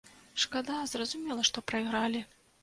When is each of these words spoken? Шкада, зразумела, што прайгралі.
Шкада, 0.43 0.77
зразумела, 0.93 1.45
што 1.51 1.65
прайгралі. 1.73 2.25